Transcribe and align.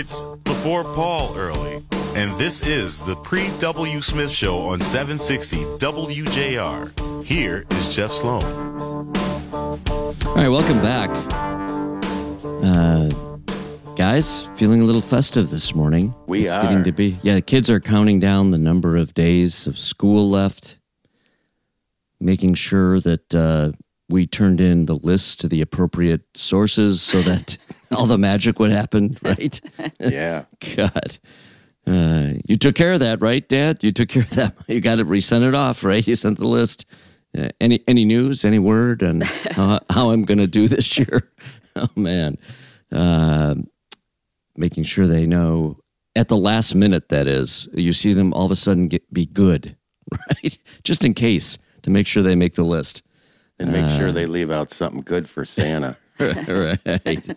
It's 0.00 0.20
before 0.44 0.84
Paul 0.84 1.36
early, 1.36 1.84
and 2.14 2.32
this 2.38 2.64
is 2.64 3.02
the 3.02 3.16
pre 3.16 3.50
W. 3.58 4.00
Smith 4.00 4.30
Show 4.30 4.60
on 4.60 4.80
760 4.80 5.56
WJR. 5.56 7.24
Here 7.24 7.64
is 7.68 7.96
Jeff 7.96 8.12
Sloan. 8.12 8.44
All 9.52 10.34
right, 10.36 10.46
welcome 10.46 10.80
back. 10.82 11.10
Uh, 12.62 13.08
guys, 13.96 14.44
feeling 14.54 14.82
a 14.82 14.84
little 14.84 15.00
festive 15.00 15.50
this 15.50 15.74
morning. 15.74 16.14
We 16.28 16.44
it's 16.44 16.52
are. 16.52 16.62
getting 16.62 16.84
to 16.84 16.92
be. 16.92 17.16
Yeah, 17.24 17.34
the 17.34 17.42
kids 17.42 17.68
are 17.68 17.80
counting 17.80 18.20
down 18.20 18.52
the 18.52 18.58
number 18.58 18.96
of 18.96 19.14
days 19.14 19.66
of 19.66 19.80
school 19.80 20.30
left, 20.30 20.78
making 22.20 22.54
sure 22.54 23.00
that 23.00 23.34
uh, 23.34 23.72
we 24.08 24.28
turned 24.28 24.60
in 24.60 24.86
the 24.86 24.94
list 24.94 25.40
to 25.40 25.48
the 25.48 25.60
appropriate 25.60 26.22
sources 26.34 27.02
so 27.02 27.20
that 27.22 27.58
all 27.92 28.06
the 28.06 28.18
magic 28.18 28.58
would 28.58 28.70
happen, 28.70 29.16
right? 29.22 29.60
Yeah. 30.00 30.44
God. 30.76 31.18
Uh, 31.86 32.34
you 32.46 32.56
took 32.56 32.74
care 32.74 32.92
of 32.92 33.00
that, 33.00 33.20
right, 33.22 33.48
Dad? 33.48 33.82
You 33.82 33.92
took 33.92 34.10
care 34.10 34.22
of 34.24 34.30
that. 34.30 34.54
You 34.66 34.80
got 34.80 34.98
it. 34.98 35.06
We 35.06 35.20
sent 35.22 35.44
it 35.44 35.54
off, 35.54 35.82
right? 35.82 36.06
You 36.06 36.14
sent 36.16 36.38
the 36.38 36.46
list. 36.46 36.84
Uh, 37.36 37.48
any 37.60 37.82
any 37.88 38.04
news? 38.04 38.44
Any 38.44 38.58
word 38.58 39.02
on 39.02 39.22
how, 39.22 39.80
how 39.90 40.10
I'm 40.10 40.24
going 40.24 40.38
to 40.38 40.46
do 40.46 40.68
this 40.68 40.98
year? 40.98 41.30
Oh 41.76 41.88
man, 41.96 42.36
uh, 42.92 43.54
making 44.56 44.84
sure 44.84 45.06
they 45.06 45.26
know 45.26 45.78
at 46.16 46.28
the 46.28 46.36
last 46.36 46.74
minute. 46.74 47.08
That 47.10 47.26
is, 47.26 47.68
you 47.72 47.92
see 47.92 48.12
them 48.12 48.32
all 48.34 48.46
of 48.46 48.50
a 48.50 48.56
sudden 48.56 48.88
get, 48.88 49.10
be 49.12 49.26
good, 49.26 49.76
right? 50.42 50.58
Just 50.84 51.04
in 51.04 51.14
case 51.14 51.56
to 51.82 51.90
make 51.90 52.06
sure 52.06 52.22
they 52.22 52.34
make 52.34 52.54
the 52.54 52.64
list. 52.64 53.02
And 53.58 53.72
make 53.72 53.84
Uh, 53.84 53.98
sure 53.98 54.12
they 54.12 54.26
leave 54.26 54.50
out 54.50 54.70
something 54.70 55.00
good 55.02 55.28
for 55.28 55.44
Santa. 55.44 55.96
right. 56.20 57.28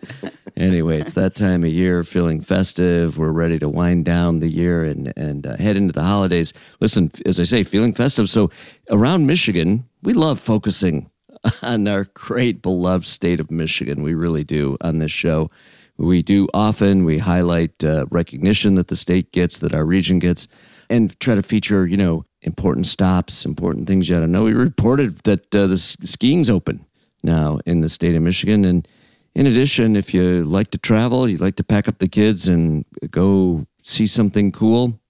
anyway, 0.56 1.00
it's 1.00 1.14
that 1.14 1.34
time 1.34 1.62
of 1.62 1.70
year, 1.70 2.02
feeling 2.02 2.40
festive. 2.40 3.16
We're 3.16 3.30
ready 3.30 3.58
to 3.60 3.68
wind 3.68 4.04
down 4.04 4.40
the 4.40 4.48
year 4.48 4.84
and 4.84 5.12
and 5.16 5.46
uh, 5.46 5.56
head 5.56 5.76
into 5.76 5.92
the 5.92 6.02
holidays. 6.02 6.52
Listen, 6.80 7.10
as 7.24 7.38
I 7.38 7.44
say, 7.44 7.62
feeling 7.62 7.94
festive. 7.94 8.28
So 8.28 8.50
around 8.90 9.26
Michigan, 9.26 9.84
we 10.02 10.14
love 10.14 10.40
focusing 10.40 11.10
on 11.62 11.86
our 11.86 12.04
great 12.14 12.60
beloved 12.60 13.06
state 13.06 13.40
of 13.40 13.50
Michigan. 13.50 14.02
We 14.02 14.14
really 14.14 14.44
do 14.44 14.76
on 14.80 14.98
this 14.98 15.12
show. 15.12 15.50
We 15.96 16.22
do 16.22 16.48
often. 16.52 17.04
We 17.04 17.18
highlight 17.18 17.84
uh, 17.84 18.06
recognition 18.10 18.74
that 18.74 18.88
the 18.88 18.96
state 18.96 19.30
gets, 19.32 19.58
that 19.58 19.74
our 19.74 19.84
region 19.84 20.18
gets, 20.18 20.48
and 20.90 21.18
try 21.20 21.36
to 21.36 21.42
feature, 21.42 21.86
you 21.86 21.96
know, 21.96 22.24
important 22.40 22.86
stops, 22.88 23.44
important 23.44 23.86
things 23.86 24.08
you 24.08 24.16
ought 24.16 24.20
to 24.20 24.26
know. 24.26 24.42
We 24.44 24.54
reported 24.54 25.20
that 25.20 25.54
uh, 25.54 25.68
the 25.68 25.78
skiing's 25.78 26.50
open 26.50 26.84
now 27.22 27.58
in 27.66 27.80
the 27.80 27.88
state 27.88 28.14
of 28.14 28.22
Michigan. 28.22 28.64
And 28.64 28.86
in 29.34 29.46
addition, 29.46 29.96
if 29.96 30.12
you 30.12 30.44
like 30.44 30.70
to 30.72 30.78
travel, 30.78 31.28
you 31.28 31.38
like 31.38 31.56
to 31.56 31.64
pack 31.64 31.88
up 31.88 31.98
the 31.98 32.08
kids 32.08 32.48
and 32.48 32.84
go 33.10 33.66
see 33.82 34.06
something 34.06 34.52
cool, 34.52 35.00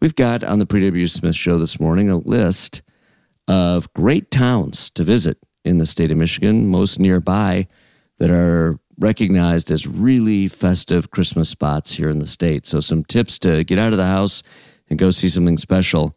we've 0.00 0.14
got 0.14 0.42
on 0.42 0.58
the 0.58 0.66
Pre 0.66 0.84
W. 0.86 1.06
Smith 1.06 1.36
show 1.36 1.58
this 1.58 1.78
morning 1.78 2.08
a 2.08 2.18
list 2.18 2.82
of 3.48 3.92
great 3.94 4.30
towns 4.30 4.90
to 4.90 5.04
visit 5.04 5.38
in 5.64 5.78
the 5.78 5.86
state 5.86 6.10
of 6.10 6.16
Michigan, 6.16 6.68
most 6.68 6.98
nearby 6.98 7.66
that 8.18 8.30
are 8.30 8.78
recognized 8.98 9.70
as 9.70 9.86
really 9.86 10.46
festive 10.46 11.10
Christmas 11.10 11.48
spots 11.48 11.90
here 11.92 12.10
in 12.10 12.18
the 12.18 12.26
state. 12.26 12.66
So, 12.66 12.80
some 12.80 13.04
tips 13.04 13.38
to 13.40 13.64
get 13.64 13.78
out 13.78 13.92
of 13.92 13.98
the 13.98 14.06
house 14.06 14.42
and 14.88 14.98
go 14.98 15.10
see 15.10 15.28
something 15.28 15.56
special. 15.56 16.16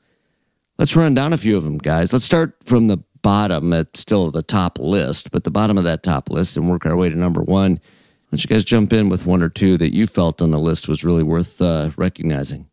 Let's 0.78 0.95
run 0.95 1.14
down 1.14 1.34
a 1.34 1.38
few 1.38 1.56
of 1.56 1.64
them, 1.64 1.78
guys. 1.78 2.14
Let's 2.14 2.26
start 2.26 2.58
from 2.66 2.88
the 2.88 2.98
bottom 3.23 3.73
at 3.73 3.97
still 3.97 4.29
the 4.29 4.43
top 4.43 4.77
list, 4.77 5.31
but 5.31 5.43
the 5.43 5.52
bottom 5.52 5.77
of 5.77 5.83
that 5.85 6.03
top 6.03 6.29
list 6.29 6.55
and 6.55 6.69
work 6.69 6.85
our 6.85 6.95
way 6.95 7.09
to 7.09 7.16
number 7.16 7.41
one. 7.41 7.73
Why 7.73 7.80
don't 8.38 8.43
you 8.43 8.47
guys 8.47 8.63
jump 8.63 8.93
in 8.93 9.09
with 9.09 9.25
one 9.25 9.41
or 9.41 9.49
two 9.49 9.77
that 9.77 9.93
you 9.93 10.05
felt 10.05 10.41
on 10.41 10.52
the 10.52 10.59
list 10.59 10.88
was 10.88 11.03
really 11.03 11.23
worth 11.23 11.61
uh, 11.61 11.89
recognizing? 11.97 12.69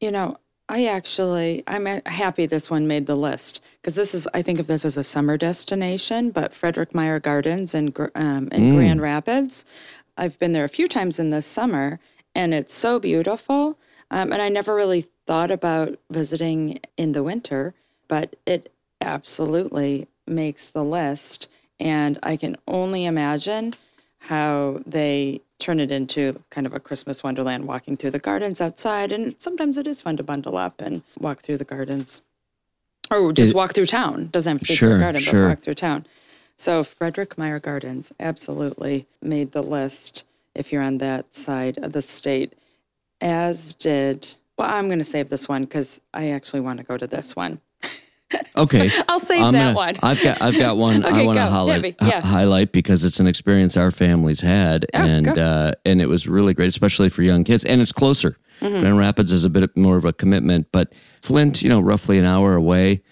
You 0.00 0.10
know, 0.10 0.36
I 0.68 0.86
actually, 0.86 1.62
I'm 1.66 1.86
happy 2.06 2.46
this 2.46 2.70
one 2.70 2.86
made 2.86 3.06
the 3.06 3.16
list 3.16 3.62
because 3.80 3.94
this 3.94 4.14
is, 4.14 4.26
I 4.34 4.42
think 4.42 4.58
of 4.58 4.66
this 4.66 4.84
as 4.84 4.96
a 4.96 5.04
summer 5.04 5.36
destination, 5.36 6.30
but 6.30 6.54
Frederik 6.54 6.92
Meijer 6.92 7.22
Gardens 7.22 7.74
in, 7.74 7.94
um, 8.14 8.48
in 8.50 8.74
Grand 8.74 9.00
Rapids. 9.00 9.64
I've 10.16 10.38
been 10.38 10.52
there 10.52 10.64
a 10.64 10.68
few 10.68 10.88
times 10.88 11.18
in 11.18 11.30
the 11.30 11.42
summer 11.42 12.00
and 12.34 12.54
it's 12.54 12.74
so 12.74 12.98
beautiful. 12.98 13.78
Um, 14.10 14.32
and 14.32 14.40
I 14.40 14.48
never 14.48 14.74
really 14.74 15.06
thought 15.26 15.50
about 15.50 15.98
visiting 16.10 16.80
in 16.96 17.12
the 17.12 17.22
winter, 17.22 17.74
but 18.08 18.36
it 18.46 18.73
absolutely 19.04 20.08
makes 20.26 20.70
the 20.70 20.82
list. 20.84 21.48
And 21.78 22.18
I 22.22 22.36
can 22.36 22.56
only 22.66 23.04
imagine 23.04 23.74
how 24.20 24.80
they 24.86 25.40
turn 25.58 25.80
it 25.80 25.90
into 25.90 26.40
kind 26.50 26.66
of 26.66 26.72
a 26.72 26.80
Christmas 26.80 27.22
wonderland, 27.22 27.66
walking 27.66 27.96
through 27.96 28.10
the 28.12 28.18
gardens 28.18 28.60
outside. 28.60 29.12
And 29.12 29.34
sometimes 29.40 29.76
it 29.78 29.86
is 29.86 30.00
fun 30.00 30.16
to 30.16 30.22
bundle 30.22 30.56
up 30.56 30.80
and 30.80 31.02
walk 31.18 31.40
through 31.40 31.58
the 31.58 31.64
gardens, 31.64 32.22
or 33.10 33.32
just 33.32 33.50
It- 33.50 33.56
walk 33.56 33.74
through 33.74 33.86
town. 33.86 34.28
Doesn't 34.32 34.52
have 34.54 34.60
to 34.62 34.66
be 34.68 34.74
Sure, 34.76 34.88
through 34.90 34.96
a 34.96 35.00
garden, 35.00 35.22
sure. 35.22 35.42
but 35.42 35.48
walk 35.48 35.58
through 35.60 35.74
town. 35.74 36.06
So 36.56 36.84
Frederik 36.84 37.36
Meijer 37.36 37.60
Gardens 37.60 38.12
absolutely 38.20 39.06
made 39.20 39.52
the 39.52 39.62
list 39.62 40.22
if 40.54 40.72
you're 40.72 40.82
on 40.82 40.98
that 40.98 41.34
side 41.34 41.78
of 41.78 41.92
the 41.92 42.02
state, 42.02 42.54
as 43.20 43.72
did. 43.74 44.34
Well, 44.56 44.70
I'm 44.70 44.86
going 44.86 44.98
to 45.00 45.04
save 45.04 45.28
this 45.30 45.48
one 45.48 45.64
because 45.64 46.00
I 46.14 46.28
actually 46.28 46.60
want 46.60 46.78
to 46.78 46.84
go 46.84 46.96
to 46.96 47.06
this 47.08 47.34
one. 47.34 47.60
Okay, 48.56 48.90
I'll 49.08 49.18
save 49.18 49.42
I'm 49.42 49.52
that 49.54 49.74
gonna- 49.74 49.76
one. 49.76 49.94
I've 50.02 50.22
got 50.22 50.40
I've 50.40 50.56
got 50.56 50.76
one 50.76 51.04
I 51.04 51.24
want 51.24 51.36
to 51.38 51.46
highlight 51.46 51.96
Yeah, 52.00 52.20
highlight 52.20 52.70
because 52.72 53.02
it's 53.04 53.18
an 53.20 53.26
experience 53.26 53.76
our 53.76 53.90
families 53.90 54.40
had, 54.40 54.86
Yeah, 54.94 55.04
and 55.04 55.38
uh, 55.38 55.72
and 55.84 56.00
it 56.00 56.06
was 56.06 56.26
really 56.28 56.54
great, 56.54 56.68
especially 56.68 57.08
for 57.08 57.22
young 57.22 57.42
kids, 57.44 57.64
and 57.64 57.80
it's 57.80 57.92
closer. 57.92 58.36
Mm-hmm. 58.60 58.80
Grand 58.80 58.98
Rapids 58.98 59.32
is 59.32 59.44
a 59.44 59.50
bit 59.50 59.76
more 59.76 59.96
of 59.96 60.04
a 60.04 60.12
commitment, 60.12 60.68
but 60.70 60.92
Flint, 61.20 61.62
you 61.62 61.68
know, 61.68 61.80
roughly 61.80 62.18
an 62.18 62.24
hour 62.24 62.54
away. 62.54 63.02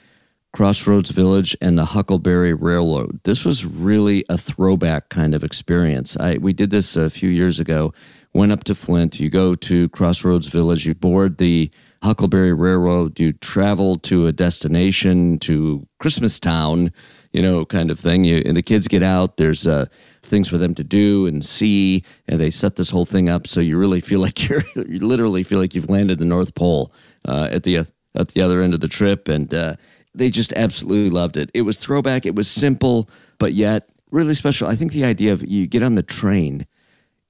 Crossroads 0.52 1.10
Village 1.10 1.56
and 1.62 1.78
the 1.78 1.86
Huckleberry 1.86 2.52
Railroad. 2.52 3.20
This 3.24 3.42
was 3.44 3.64
really 3.64 4.22
a 4.28 4.36
throwback 4.36 5.08
kind 5.08 5.34
of 5.34 5.42
experience. 5.42 6.14
I 6.18 6.36
we 6.36 6.52
did 6.52 6.68
this 6.70 6.94
a 6.96 7.08
few 7.08 7.30
years 7.30 7.58
ago. 7.58 7.94
Went 8.34 8.52
up 8.52 8.64
to 8.64 8.74
Flint. 8.74 9.18
You 9.18 9.30
go 9.30 9.54
to 9.54 9.88
Crossroads 9.90 10.48
Village. 10.48 10.86
You 10.86 10.94
board 10.94 11.38
the 11.38 11.70
Huckleberry 12.02 12.52
Railroad. 12.52 13.18
You 13.20 13.32
travel 13.32 13.96
to 13.96 14.26
a 14.26 14.32
destination 14.32 15.38
to 15.40 15.86
Christmas 16.00 16.40
Town, 16.40 16.92
you 17.32 17.40
know, 17.40 17.64
kind 17.64 17.90
of 17.90 17.98
thing. 17.98 18.24
You 18.24 18.42
and 18.44 18.56
the 18.56 18.62
kids 18.62 18.88
get 18.88 19.02
out. 19.02 19.36
There's 19.36 19.66
uh, 19.66 19.86
things 20.22 20.48
for 20.48 20.58
them 20.58 20.74
to 20.74 20.84
do 20.84 21.26
and 21.26 21.44
see, 21.44 22.04
and 22.26 22.40
they 22.40 22.50
set 22.50 22.76
this 22.76 22.90
whole 22.90 23.04
thing 23.04 23.28
up 23.28 23.46
so 23.46 23.60
you 23.60 23.78
really 23.78 24.00
feel 24.00 24.20
like 24.20 24.48
you're 24.48 24.64
you 24.74 24.98
literally 24.98 25.42
feel 25.42 25.58
like 25.58 25.74
you've 25.74 25.90
landed 25.90 26.18
the 26.18 26.24
North 26.24 26.54
Pole 26.54 26.92
uh, 27.26 27.48
at 27.50 27.62
the 27.62 27.86
at 28.14 28.28
the 28.28 28.42
other 28.42 28.60
end 28.60 28.74
of 28.74 28.80
the 28.80 28.88
trip, 28.88 29.28
and 29.28 29.54
uh, 29.54 29.76
they 30.14 30.28
just 30.28 30.52
absolutely 30.54 31.10
loved 31.10 31.36
it. 31.36 31.50
It 31.54 31.62
was 31.62 31.76
throwback. 31.76 32.26
It 32.26 32.34
was 32.34 32.48
simple, 32.48 33.08
but 33.38 33.54
yet 33.54 33.88
really 34.10 34.34
special. 34.34 34.68
I 34.68 34.74
think 34.74 34.92
the 34.92 35.04
idea 35.04 35.32
of 35.32 35.42
you 35.46 35.66
get 35.66 35.82
on 35.82 35.94
the 35.94 36.02
train 36.02 36.66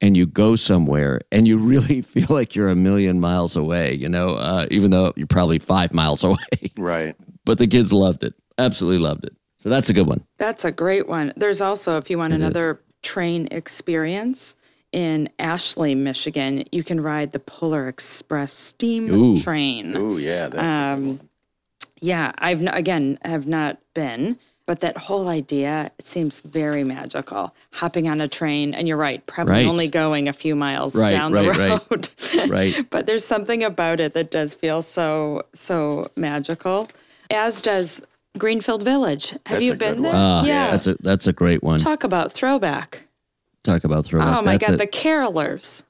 and 0.02 0.16
you 0.16 0.26
go 0.26 0.56
somewhere 0.56 1.20
and 1.32 1.48
you 1.48 1.56
really 1.56 2.02
feel 2.14 2.26
like 2.28 2.54
you're 2.54 2.68
a 2.68 2.74
million 2.76 3.20
miles 3.20 3.56
away, 3.56 3.94
you 3.94 4.08
know, 4.08 4.34
uh, 4.34 4.66
even 4.70 4.90
though 4.90 5.12
you're 5.16 5.26
probably 5.26 5.58
five 5.58 5.94
miles 5.94 6.22
away. 6.30 6.36
Right. 6.76 7.14
but 7.46 7.56
the 7.58 7.66
kids 7.66 7.92
loved 7.92 8.22
it. 8.24 8.34
Absolutely 8.58 8.98
loved 8.98 9.24
it. 9.24 9.34
So 9.56 9.70
that's 9.70 9.88
a 9.88 9.92
good 9.94 10.06
one. 10.08 10.26
That's 10.38 10.64
a 10.64 10.72
great 10.72 11.08
one. 11.08 11.32
There's 11.36 11.60
also, 11.60 11.96
if 11.96 12.10
you 12.10 12.18
want 12.18 12.32
It 12.34 12.40
is. 12.40 12.42
another 12.42 12.80
train 13.02 13.48
experience 13.52 14.56
in 14.90 15.28
Ashley, 15.38 15.94
Michigan, 15.94 16.64
you 16.72 16.82
can 16.84 17.00
ride 17.00 17.32
the 17.32 17.38
Polar 17.38 17.88
Express 17.88 18.52
steam 18.52 19.08
Ooh. 19.10 19.36
train. 19.40 19.96
Ooh, 19.96 20.18
yeah. 20.18 20.48
That's 20.48 20.62
Um, 20.98 21.20
yeah, 22.00 22.32
I've 22.38 22.60
again 22.66 23.18
have 23.24 23.46
not 23.46 23.78
been, 23.94 24.36
but 24.66 24.80
that 24.80 24.96
whole 24.96 25.28
idea 25.28 25.90
seems 26.00 26.40
very 26.40 26.84
magical. 26.84 27.54
Hopping 27.72 28.08
on 28.08 28.20
a 28.20 28.28
train, 28.28 28.74
and 28.74 28.86
you're 28.88 28.96
right, 28.96 29.24
probably 29.26 29.54
Right. 29.54 29.66
only 29.66 29.88
going 29.88 30.28
a 30.28 30.32
few 30.32 30.54
miles 30.54 30.94
Right, 30.94 31.10
down 31.10 31.32
the 31.32 31.42
right, 31.48 31.58
right. 31.58 31.90
road. 31.90 32.08
Right. 32.50 32.88
but 32.90 33.06
there's 33.06 33.24
something 33.24 33.62
about 33.64 34.00
it 34.00 34.14
that 34.14 34.30
does 34.30 34.54
feel 34.54 34.82
so 34.82 35.42
so 35.54 36.08
magical. 36.16 36.88
As 37.30 37.60
does 37.60 38.02
Greenfield 38.38 38.82
Village. 38.82 39.30
Have 39.30 39.40
That's 39.46 39.62
you 39.64 39.72
a 39.72 39.76
been 39.76 39.94
good 39.96 40.04
there? 40.04 40.12
one. 40.12 40.20
Ah, 40.20 40.44
yeah. 40.44 40.70
that's 40.70 40.86
a 40.86 40.96
that's 41.00 41.26
a 41.26 41.32
great 41.32 41.62
one. 41.62 41.78
Talk 41.78 42.02
about 42.04 42.32
throwback. 42.32 43.02
Talk 43.62 43.84
about 43.84 44.06
throwback. 44.06 44.38
Oh 44.38 44.42
my 44.42 44.56
That's 44.56 44.66
God, 44.70 44.74
it. 44.74 44.78
the 44.78 44.86
carolers. 44.98 45.82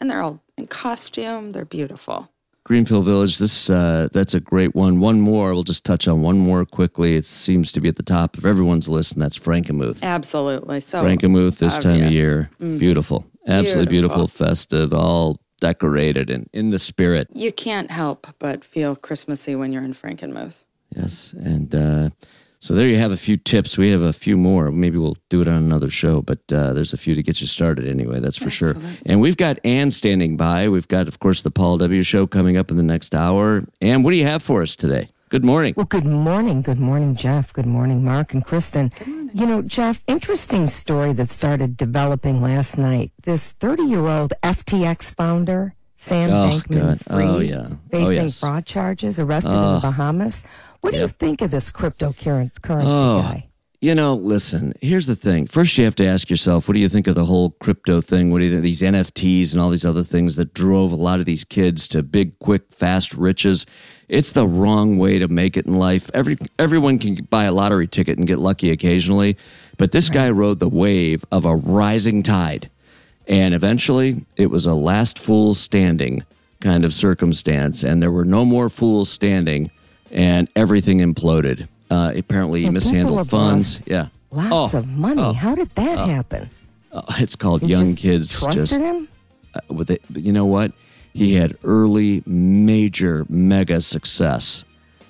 And 0.00 0.10
they're 0.10 0.20
all 0.20 0.40
in 0.58 0.66
costume. 0.66 1.52
They're 1.52 1.64
beautiful. 1.64 2.30
Greenfield 2.64 3.04
Village. 3.04 3.38
This 3.38 3.68
uh, 3.68 4.08
that's 4.12 4.34
a 4.34 4.40
great 4.40 4.74
one. 4.74 5.00
One 5.00 5.20
more. 5.20 5.52
We'll 5.52 5.64
just 5.64 5.84
touch 5.84 6.08
on 6.08 6.22
one 6.22 6.38
more 6.38 6.64
quickly. 6.64 7.14
It 7.14 7.24
seems 7.24 7.70
to 7.72 7.80
be 7.80 7.88
at 7.88 7.96
the 7.96 8.02
top 8.02 8.38
of 8.38 8.46
everyone's 8.46 8.88
list, 8.88 9.12
and 9.12 9.22
that's 9.22 9.38
Frankenmuth. 9.38 10.02
Absolutely. 10.02 10.80
So 10.80 11.02
Frankenmuth 11.02 11.58
this 11.58 11.78
time 11.78 11.96
of 11.96 12.06
obvious. 12.06 12.12
year. 12.12 12.50
Beautiful. 12.58 13.26
Absolutely 13.46 13.86
beautiful. 13.86 14.16
Beautiful. 14.26 14.46
festive, 14.46 14.92
all 14.94 15.40
decorated 15.60 16.30
and 16.30 16.48
in 16.52 16.70
the 16.70 16.78
spirit. 16.78 17.28
you 17.32 17.52
can't 17.52 17.90
help 17.90 18.26
but 18.38 18.64
feel 18.64 18.96
Christmassy 18.96 19.54
when 19.54 19.72
you're 19.72 19.84
in 19.84 19.94
Frankenmuth. 19.94 20.64
Yes. 20.94 21.32
And 21.32 21.74
uh, 21.74 22.10
So 22.64 22.72
there 22.72 22.88
you 22.88 22.96
have 22.96 23.12
a 23.12 23.16
few 23.18 23.36
tips. 23.36 23.76
We 23.76 23.90
have 23.90 24.00
a 24.00 24.14
few 24.14 24.38
more. 24.38 24.70
Maybe 24.70 24.96
we'll 24.96 25.18
do 25.28 25.42
it 25.42 25.48
on 25.48 25.56
another 25.56 25.90
show, 25.90 26.22
but 26.22 26.38
uh, 26.50 26.72
there's 26.72 26.94
a 26.94 26.96
few 26.96 27.14
to 27.14 27.22
get 27.22 27.42
you 27.42 27.46
started 27.46 27.86
anyway. 27.86 28.20
That's 28.20 28.38
for 28.38 28.48
sure. 28.48 28.74
And 29.04 29.20
we've 29.20 29.36
got 29.36 29.58
Ann 29.64 29.90
standing 29.90 30.38
by. 30.38 30.70
We've 30.70 30.88
got, 30.88 31.06
of 31.06 31.18
course, 31.18 31.42
the 31.42 31.50
Paul 31.50 31.76
W. 31.76 32.02
Show 32.02 32.26
coming 32.26 32.56
up 32.56 32.70
in 32.70 32.78
the 32.78 32.82
next 32.82 33.14
hour. 33.14 33.60
Ann, 33.82 34.02
what 34.02 34.12
do 34.12 34.16
you 34.16 34.24
have 34.24 34.42
for 34.42 34.62
us 34.62 34.76
today? 34.76 35.10
Good 35.28 35.44
morning. 35.44 35.74
Well, 35.76 35.84
good 35.84 36.06
morning. 36.06 36.62
Good 36.62 36.80
morning, 36.80 37.16
Jeff. 37.16 37.52
Good 37.52 37.66
morning, 37.66 38.02
Mark 38.02 38.32
and 38.32 38.42
Kristen. 38.42 38.90
You 39.34 39.44
know, 39.44 39.60
Jeff, 39.60 40.02
interesting 40.06 40.66
story 40.66 41.12
that 41.12 41.28
started 41.28 41.76
developing 41.76 42.40
last 42.40 42.78
night. 42.78 43.12
This 43.24 43.52
30 43.52 43.82
year 43.82 44.06
old 44.06 44.32
FTX 44.42 45.14
founder, 45.14 45.74
Sam 45.98 46.30
Oh, 46.30 46.60
Bankman 46.62 46.80
God. 46.80 47.00
Fried, 47.04 47.28
Oh, 47.28 47.38
yeah. 47.40 47.66
Oh, 47.72 47.78
facing 47.90 48.22
yes. 48.22 48.40
fraud 48.40 48.64
charges, 48.64 49.20
arrested 49.20 49.52
in 49.52 49.74
the 49.74 49.80
Bahamas. 49.82 50.44
What 50.84 50.92
do 50.92 50.98
you 51.00 51.08
think 51.08 51.40
of 51.40 51.50
this 51.50 51.72
cryptocurrency 51.72 52.52
Oh. 52.84 53.22
guy? 53.22 53.46
You 53.80 53.94
know, 53.94 54.14
listen, 54.16 54.74
here's 54.82 55.06
the 55.06 55.16
thing. 55.16 55.46
First, 55.46 55.78
you 55.78 55.84
have 55.86 55.94
to 55.96 56.04
ask 56.04 56.28
yourself, 56.28 56.68
what 56.68 56.74
do 56.74 56.80
you 56.80 56.90
think 56.90 57.06
of 57.06 57.14
the 57.14 57.24
whole 57.24 57.50
crypto 57.58 58.02
thing? 58.02 58.30
What 58.30 58.40
do 58.40 58.44
you 58.44 58.50
think 58.50 58.62
these 58.62 58.82
NFTs 58.82 59.52
and 59.52 59.62
all 59.62 59.70
these 59.70 59.84
other 59.86 60.02
things 60.02 60.36
that 60.36 60.52
drove 60.52 60.92
a 60.92 60.96
lot 60.96 61.20
of 61.20 61.24
these 61.24 61.42
kids 61.42 61.88
to 61.88 62.02
big, 62.02 62.38
quick, 62.38 62.64
fast 62.70 63.14
riches? 63.14 63.64
It's 64.10 64.32
the 64.32 64.46
wrong 64.46 64.98
way 64.98 65.18
to 65.18 65.26
make 65.28 65.56
it 65.56 65.64
in 65.64 65.72
life. 65.74 66.10
Every 66.12 66.36
everyone 66.58 66.98
can 66.98 67.14
buy 67.30 67.44
a 67.44 67.52
lottery 67.52 67.86
ticket 67.86 68.18
and 68.18 68.26
get 68.26 68.38
lucky 68.38 68.70
occasionally, 68.70 69.38
but 69.78 69.92
this 69.92 70.10
guy 70.10 70.28
rode 70.28 70.58
the 70.60 70.68
wave 70.68 71.24
of 71.32 71.46
a 71.46 71.56
rising 71.56 72.22
tide. 72.22 72.70
And 73.26 73.54
eventually, 73.54 74.26
it 74.36 74.50
was 74.50 74.66
a 74.66 74.74
last 74.74 75.18
fool 75.18 75.54
standing 75.54 76.24
kind 76.60 76.84
of 76.84 76.92
circumstance, 76.92 77.82
and 77.82 78.02
there 78.02 78.12
were 78.12 78.26
no 78.26 78.44
more 78.44 78.68
fools 78.68 79.08
standing, 79.10 79.70
and 80.14 80.48
everything 80.56 80.98
imploded. 81.00 81.68
Uh, 81.90 82.12
apparently, 82.16 82.62
he 82.62 82.70
mishandled 82.70 83.28
funds. 83.28 83.80
Yeah. 83.86 84.08
Lots 84.30 84.74
Oh, 84.74 84.78
of 84.78 84.88
money. 84.88 85.32
How 85.34 85.54
did 85.54 85.70
that 85.74 85.98
happen? 86.08 86.48
uh, 86.92 87.02
it's 87.18 87.36
called 87.36 87.62
You 87.62 87.68
young 87.68 87.84
just 87.84 87.98
kids. 87.98 88.40
trusted 88.40 88.56
just 88.56 88.72
him? 88.80 89.08
uh, 89.54 89.60
with 89.68 89.90
it. 89.90 90.02
But 90.10 90.22
you 90.22 90.32
know 90.32 90.46
what? 90.46 90.72
He 91.12 91.34
had 91.34 91.56
early, 91.62 92.22
major, 92.26 93.26
mega 93.28 93.80
success. 93.80 94.64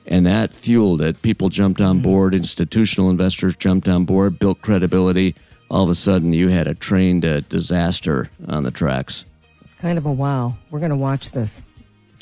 And 0.07 0.27
that 0.27 0.51
fueled 0.51 1.01
it. 1.01 1.23
People 1.23 1.49
jumped 1.49 1.81
on 1.81 2.01
board, 2.01 2.35
institutional 2.35 3.09
investors 3.09 3.57
jumped 3.57 3.89
on 3.89 4.05
board, 4.05 4.39
built 4.39 4.61
credibility. 4.61 5.35
All 5.71 5.85
of 5.85 5.89
a 5.91 5.95
sudden, 5.95 6.35
you 6.35 6.49
had 6.49 6.67
a 6.67 6.75
train 6.75 7.23
to 7.23 7.41
disaster 7.41 8.29
on 8.49 8.65
the 8.65 8.71
tracks. 8.71 9.25
It's 9.65 9.75
kind 9.77 9.97
of 9.97 10.05
a 10.05 10.13
wow. 10.13 10.57
We're 10.71 10.81
going 10.81 10.91
to 10.91 10.97
watch 10.97 11.31
this. 11.33 11.63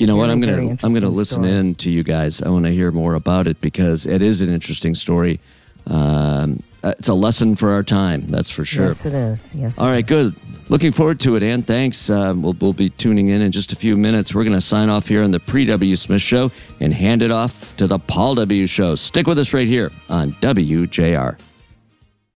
You 0.03 0.07
know 0.07 0.17
what? 0.17 0.29
I'm 0.29 0.41
gonna 0.41 0.75
I'm 0.83 0.93
gonna 0.93 1.07
listen 1.07 1.43
story. 1.43 1.55
in 1.55 1.75
to 1.75 1.89
you 1.89 2.03
guys. 2.03 2.41
I 2.41 2.49
want 2.49 2.65
to 2.65 2.71
hear 2.71 2.91
more 2.91 3.13
about 3.13 3.47
it 3.47 3.61
because 3.61 4.05
it 4.05 4.21
is 4.21 4.41
an 4.41 4.49
interesting 4.49 4.95
story. 4.95 5.39
Um, 5.87 6.61
uh, 6.83 6.93
it's 6.99 7.07
a 7.07 7.13
lesson 7.13 7.55
for 7.55 7.71
our 7.71 7.83
time. 7.83 8.27
That's 8.27 8.49
for 8.49 8.65
sure. 8.65 8.87
Yes, 8.87 9.05
it 9.05 9.13
is. 9.13 9.55
Yes. 9.55 9.79
All 9.79 9.87
right, 9.87 10.03
is. 10.03 10.09
good. 10.09 10.35
Looking 10.67 10.91
forward 10.91 11.21
to 11.21 11.37
it, 11.37 11.43
Ann. 11.43 11.63
Thanks. 11.63 12.09
Um, 12.09 12.41
we'll, 12.41 12.51
we'll 12.59 12.73
be 12.73 12.89
tuning 12.89 13.29
in 13.29 13.41
in 13.41 13.53
just 13.53 13.71
a 13.71 13.77
few 13.77 13.95
minutes. 13.95 14.35
We're 14.35 14.43
going 14.43 14.57
to 14.57 14.61
sign 14.61 14.89
off 14.89 15.07
here 15.07 15.23
on 15.23 15.31
the 15.31 15.39
Pre 15.39 15.63
W. 15.63 15.95
Smith 15.95 16.21
Show 16.21 16.51
and 16.81 16.93
hand 16.93 17.21
it 17.21 17.31
off 17.31 17.77
to 17.77 17.87
the 17.87 17.97
Paul 17.97 18.35
W. 18.35 18.67
Show. 18.67 18.95
Stick 18.95 19.25
with 19.25 19.39
us 19.39 19.53
right 19.53 19.67
here 19.67 19.89
on 20.09 20.33
WJR. 20.33 21.37